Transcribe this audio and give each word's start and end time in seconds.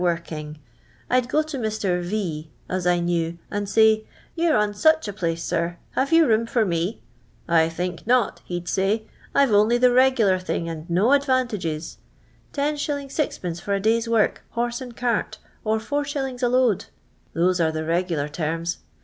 jrkinif. 0.01 0.55
I 1.11 1.19
'd 1.19 1.29
go 1.29 1.43
to 1.43 1.59
Mr. 1.59 2.01
V 2.01 2.49
as 2.67 2.87
I 2.87 2.99
knew, 2.99 3.37
and 3.51 3.69
say, 3.69 4.03
* 4.19 4.35
You 4.35 4.49
're 4.49 4.55
on 4.57 4.73
such 4.73 5.07
a 5.07 5.13
place, 5.13 5.43
sir, 5.43 5.77
have 5.91 6.11
you 6.11 6.25
room 6.25 6.47
for 6.47 6.65
me 6.65 7.03
V• 7.47 7.53
I 7.55 7.69
think 7.69 8.07
not.' 8.07 8.41
he 8.43 8.59
*d 8.61 8.65
say, 8.65 9.03
* 9.19 9.35
I 9.35 9.45
"ve 9.45 9.53
only 9.53 9.77
the 9.77 9.91
regular 9.91 10.39
thing 10.39 10.67
and 10.67 10.89
no 10.89 11.11
advantages— 11.11 11.99
10*. 12.53 12.73
6t/. 12.77 13.61
for 13.61 13.75
a 13.75 13.79
day's 13.79 14.09
work, 14.09 14.43
hor.se 14.57 14.83
and 14.83 14.97
cart, 14.97 15.37
or 15.63 15.77
4*. 15.77 16.41
a 16.41 16.47
load.' 16.47 16.85
Those 17.33 17.59
are 17.61 17.71
the 17.71 17.85
regular 17.85 18.27
terms. 18.27 18.79